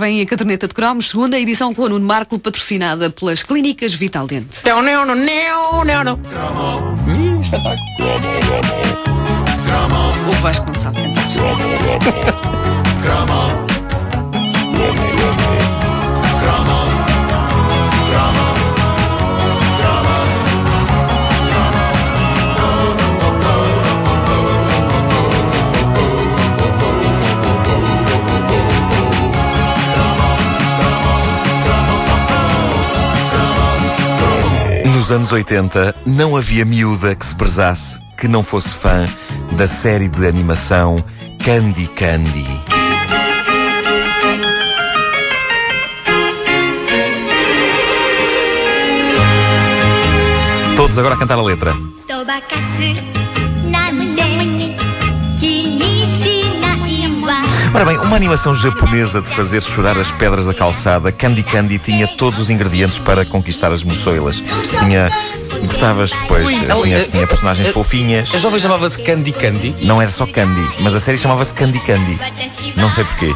[0.00, 4.26] Vem a caderneta de cromos, segunda edição com o Nuno Marco, patrocinada pelas clínicas Vital
[4.26, 4.60] Dente.
[4.64, 6.14] Não, não, não, não, não, não.
[7.06, 7.42] Hum,
[10.26, 11.20] O Vasco não sabe cantar.
[35.10, 39.08] Nos anos 80, não havia miúda que se prezasse que não fosse fã
[39.56, 41.04] da série de animação
[41.44, 42.46] Candy Candy.
[50.76, 51.74] Todos agora a cantar a letra.
[58.10, 62.08] Ora bem, uma animação japonesa de fazer chorar as pedras da calçada, Candy Candy tinha
[62.08, 64.42] todos os ingredientes para conquistar as moçoilas.
[64.80, 65.08] Tinha.
[65.62, 68.34] Gostavas, pois, tinha, tinha personagens fofinhas.
[68.34, 69.76] A jovem chamava-se Candy Candy.
[69.82, 72.18] Não era só Candy, mas a série chamava-se Candy Candy.
[72.76, 73.32] Não sei porquê.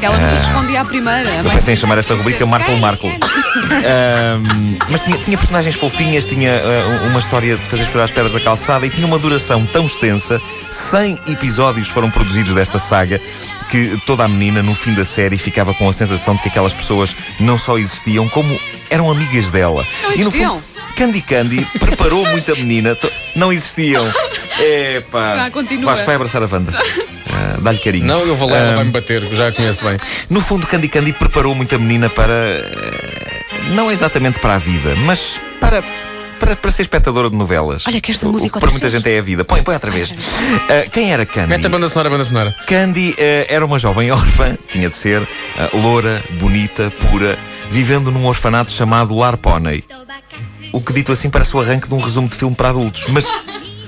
[0.00, 1.30] Ela nunca respondia à primeira.
[1.30, 3.08] Eu pensei em chamar esta rubrica Marco Marco.
[4.88, 8.40] Mas tinha, tinha personagens fofinhas, tinha ah, uma história de fazer chorar as pedras da
[8.40, 10.40] calçada e tinha uma duração tão extensa.
[10.70, 13.20] 100 episódios foram produzidos desta saga
[13.74, 16.72] que toda a menina, no fim da série, ficava com a sensação de que aquelas
[16.72, 18.56] pessoas não só existiam, como
[18.88, 19.84] eram amigas dela.
[20.00, 20.52] Não E no existiam?
[20.60, 22.96] fundo, Candy Candy preparou muita menina.
[23.34, 24.06] Não existiam.
[24.60, 25.46] Epá.
[25.46, 25.90] Ah, continua.
[25.90, 26.72] Vasco, vai abraçar a Wanda.
[27.32, 28.06] Ah, Dá-lhe carinho.
[28.06, 29.96] Não, eu vou lá, ela Ah, vai-me bater, já a conheço bem.
[30.30, 32.32] no fundo, Candy Candy preparou muita menina para.
[32.32, 35.82] eh, Não exatamente para a vida, mas para
[36.44, 37.86] para, para ser espectadora de novelas.
[37.86, 39.44] Olha, queres a música Para muita gente é a vida.
[39.44, 40.10] Põe, põe outra vez.
[40.10, 41.48] Uh, quem era Candy?
[41.48, 42.54] Meta banda sonora, banda sonora.
[42.66, 43.16] Candy uh,
[43.48, 45.26] era uma jovem órfã, tinha de ser, uh,
[45.80, 47.38] loura, bonita, pura,
[47.70, 49.84] vivendo num orfanato chamado Lar Pony.
[50.72, 53.26] O que dito assim parece o arranque de um resumo de filme para adultos, mas.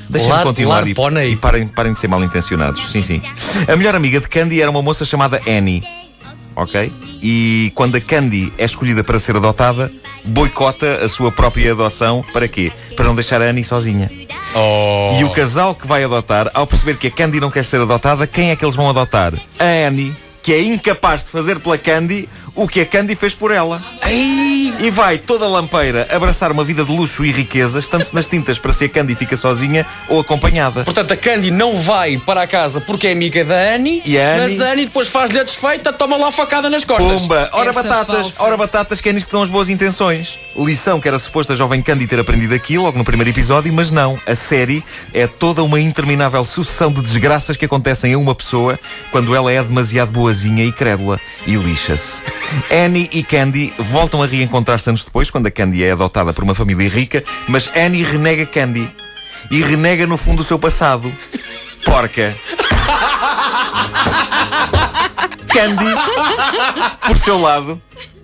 [0.08, 2.92] Deixem-me continuar lar e, e, parem, parem de ser mal intencionados.
[2.92, 3.20] Sim, sim.
[3.66, 5.82] A melhor amiga de Candy era uma moça chamada Annie.
[6.56, 6.90] Ok?
[7.22, 9.92] E quando a Candy é escolhida para ser adotada,
[10.24, 12.24] boicota a sua própria adoção.
[12.32, 12.72] Para quê?
[12.96, 14.10] Para não deixar a Annie sozinha.
[14.54, 15.18] Oh.
[15.20, 18.26] E o casal que vai adotar, ao perceber que a Candy não quer ser adotada,
[18.26, 19.34] quem é que eles vão adotar?
[19.58, 23.52] A Annie, que é incapaz de fazer pela Candy o que a Candy fez por
[23.52, 23.80] ela.
[24.78, 28.72] E vai toda lampeira abraçar uma vida de luxo e riqueza, estando-se nas tintas para
[28.72, 30.84] se a Candy fica sozinha ou acompanhada.
[30.84, 34.34] Portanto, a Candy não vai para a casa porque é amiga da Annie, E a
[34.34, 37.22] Annie- mas a Annie depois faz-lhe a desfeita, toma lá a facada nas costas.
[37.22, 37.50] Pumba!
[37.52, 38.42] Ora Essa batatas, falsa.
[38.42, 40.38] ora batatas, que é nisto que dão as boas intenções.
[40.56, 43.90] Lição que era suposto a jovem Candy ter aprendido aqui logo no primeiro episódio, mas
[43.90, 44.18] não.
[44.26, 48.78] A série é toda uma interminável sucessão de desgraças que acontecem a uma pessoa
[49.10, 52.22] quando ela é demasiado boazinha e crédula e lixa-se.
[52.70, 56.54] Annie e Candy voltam a reencontrar-se anos depois, quando a Candy é adotada por uma
[56.54, 58.90] família rica, mas Annie renega Candy.
[59.50, 61.12] E renega no fundo o seu passado.
[61.84, 62.36] Porca.
[65.52, 65.94] Candy,
[67.06, 67.80] por seu lado,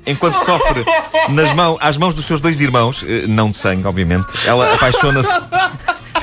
[0.07, 0.85] enquanto sofre
[1.31, 5.31] nas mãos, às mãos dos seus dois irmãos, eh, não de sangue, obviamente, ela apaixona-se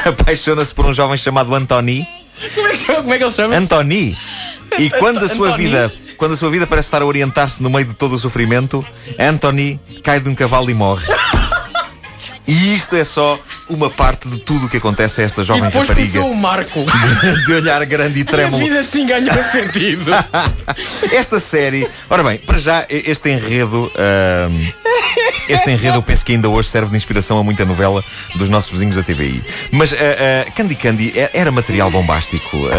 [0.05, 2.07] apaixona-se por um jovem chamado Antoni.
[2.55, 3.55] Como é, que, como é que ele chama?
[3.57, 4.17] Antoni.
[4.77, 7.85] E quando a sua vida, quando a sua vida parece estar a orientar-se no meio
[7.85, 8.85] de todo o sofrimento,
[9.17, 11.07] Anthony cai de um cavalo e morre.
[12.45, 15.63] E isto é só uma parte de tudo o que acontece a esta e jovem
[15.63, 16.85] depois rapariga o Marco.
[17.45, 18.57] de olhar grande e a trêmulo.
[18.63, 20.11] vida assim ganhou sentido.
[21.13, 23.91] Esta série, ora bem, para já e- este enredo,
[25.47, 28.03] este enredo eu penso que ainda hoje serve de inspiração a muita novela
[28.35, 29.43] dos nossos vizinhos da TVI.
[29.71, 29.95] Mas ah,
[30.47, 32.57] ah, Candy Candy é- era material bombástico.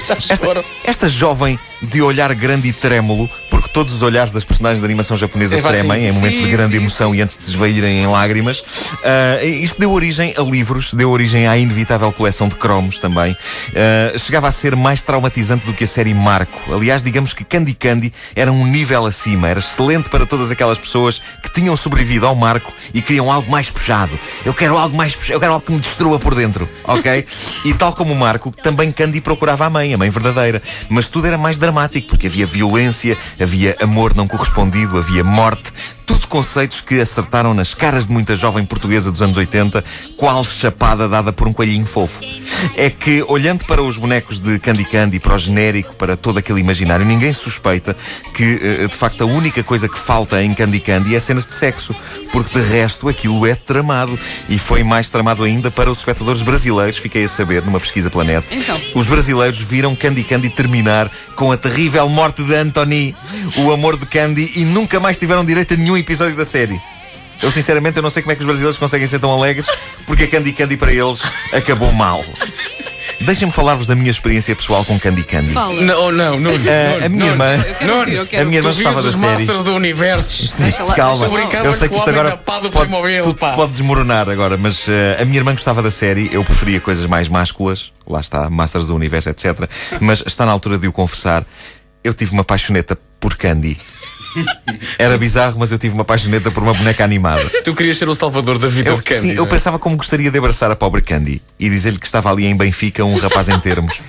[0.00, 3.28] Já esta, esta jovem de olhar grande e trêmulo,
[3.64, 6.44] porque todos os olhares das personagens de animação japonesa É, tremem assim, em momentos sim,
[6.44, 8.62] de grande sim, emoção e antes de se esvaírem em lágrimas.
[9.02, 13.34] Ah, isto deu origem a livros, deu origem à inevitável coleção de cromos também.
[13.74, 16.74] Ah, chegava a ser mais traumatizante do que a série Marco.
[16.74, 21.20] Aliás, digamos que Candy Candy era um nível acima, era excelente para todas aquelas pessoas
[21.42, 24.18] que tinham sobrevivido ao Marco e queriam algo mais puxado.
[24.44, 27.26] Eu quero algo mais puxado, eu quero algo que me destrua por dentro, ok?
[27.64, 30.60] e tal como o Marco, também Candy procurava a mãe, a mãe verdadeira.
[30.88, 35.72] Mas tudo era mais dramático, porque havia violência, havia amor não correspondido, havia morte.
[36.06, 39.82] Tudo conceitos que acertaram nas caras de muita jovem portuguesa dos anos 80,
[40.16, 42.20] qual chapada dada por um coelhinho fofo.
[42.76, 46.60] É que, olhando para os bonecos de Candy Candy, para o genérico, para todo aquele
[46.60, 47.96] imaginário, ninguém suspeita
[48.34, 51.54] que, eh, de facto, a única coisa que falta em Candy Candy é cenas de
[51.54, 51.94] sexo,
[52.32, 54.18] porque de resto aquilo é tramado.
[54.48, 58.54] E foi mais tramado ainda para os espectadores brasileiros, fiquei a saber numa pesquisa Planeta.
[58.54, 58.80] Então.
[58.94, 63.14] Os brasileiros viram Candy Candy terminar com a terrível morte de Anthony,
[63.56, 66.80] o amor de Candy, e nunca mais tiveram direito a nenhum episódio da série.
[67.42, 69.66] Eu sinceramente eu não sei como é que os brasileiros conseguem ser tão alegres,
[70.06, 71.20] porque a Candy Candy para eles
[71.52, 72.24] acabou mal.
[73.20, 75.52] Deixem-me falar-vos da minha experiência pessoal com Candy Candy.
[75.52, 75.80] Fala.
[75.80, 76.50] Não, não, não.
[76.50, 77.54] Ah, a minha irmã.
[77.56, 79.22] Eu quero ouvir, eu quero A minha irmã gostava da série.
[79.26, 80.62] Masters do Universo.
[80.62, 83.50] Deixa lá- Calma, deixa eu sei que isto agora pode, Playmobil, tudo pá.
[83.50, 87.06] se pode desmoronar agora, mas eh, a minha irmã gostava da série, eu preferia coisas
[87.06, 89.68] mais másculas, lá está, Masters do Universo, etc.
[90.00, 91.44] Mas está na altura de o confessar,
[92.02, 93.76] eu tive uma paixoneta por Candy.
[94.98, 97.44] Era bizarro, mas eu tive uma paixoneta por uma boneca animada.
[97.64, 99.20] Tu querias ser o salvador da vida Eu, de Candy.
[99.20, 99.46] sim, eu é?
[99.46, 103.04] pensava como gostaria de abraçar a pobre Candy e dizer-lhe que estava ali em Benfica
[103.04, 104.00] um rapaz em termos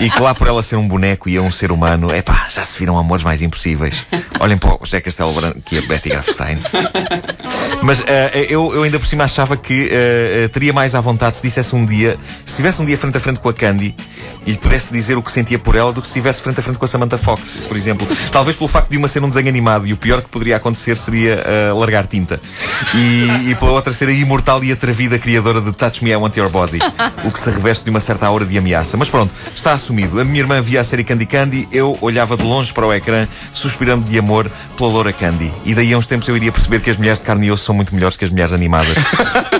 [0.00, 2.62] e que lá por ela ser um boneco e eu um ser humano, epá, já
[2.62, 4.06] se viram amores mais impossíveis.
[4.38, 6.58] Olhem para o José Castelo Branco e a Betty Grafstein.
[7.82, 11.42] Mas eh, eu, eu ainda por cima achava que eh, teria mais à vontade se
[11.42, 13.94] dissesse um dia, se estivesse um dia frente a frente com a Candy
[14.46, 16.62] e lhe pudesse dizer o que sentia por ela do que se estivesse frente a
[16.62, 18.06] frente com a Samantha Fox, por exemplo.
[18.30, 20.96] Talvez pelo facto de uma ser um desenho animado e o pior que poderia acontecer
[20.96, 22.40] seria eh, largar tinta.
[22.94, 26.36] E, e pela outra ser a imortal e atrevida criadora de Touch Me I Want
[26.36, 26.78] Your Body,
[27.24, 28.96] o que se reveste de uma certa aura de ameaça.
[28.96, 30.20] Mas pronto, está assumido.
[30.20, 33.26] A minha irmã via a série Candy Candy, eu olhava de longe para o ecrã,
[33.52, 35.50] suspirando de amor pela loura Candy.
[35.64, 37.64] E daí a uns tempos eu iria perceber que as mulheres de carne e osso
[37.64, 38.96] são muito melhores que as mulheres animadas.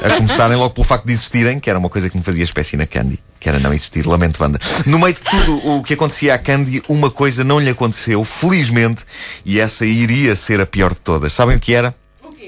[0.02, 2.76] A começarem logo pelo facto de existirem, que era uma coisa que me fazia espécie
[2.76, 4.06] na Candy, que era não existir.
[4.06, 4.58] Lamento, Wanda.
[4.86, 9.04] No meio de tudo o que acontecia à Candy, uma coisa não lhe aconteceu, felizmente,
[9.44, 11.32] e essa iria ser a pior de todas.
[11.32, 11.94] Sabem o que era?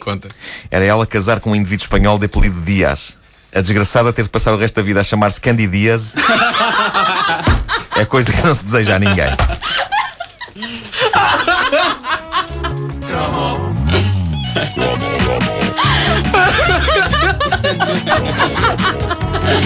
[0.01, 0.29] Conta.
[0.71, 3.21] Era ela casar com um indivíduo espanhol de apelido Dias.
[3.55, 6.15] A desgraçada ter de passar o resto da vida a chamar-se Candy Dias
[7.97, 9.29] é coisa que não se deseja a ninguém.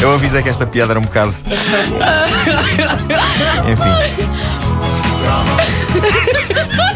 [0.00, 1.32] Eu avisei que esta piada era um bocado.
[3.66, 3.90] Enfim.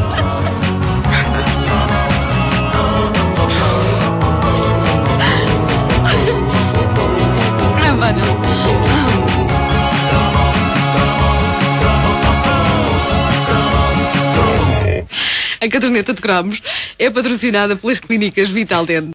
[15.63, 16.63] A caderneta de cromos
[16.99, 19.09] é patrocinada pelas clínicas Vital Dente.